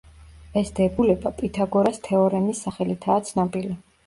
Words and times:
ეს 0.61 0.71
დებულება 0.79 1.31
პითაგორას 1.41 2.01
თეორემის 2.09 2.63
სახელითაა 2.69 3.23
ცნობილი. 3.31 3.77